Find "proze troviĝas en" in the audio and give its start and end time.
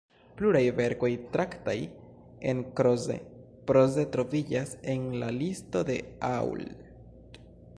3.71-5.05